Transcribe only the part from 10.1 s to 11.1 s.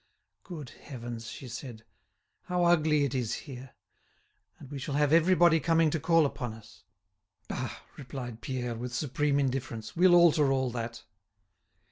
alter all that."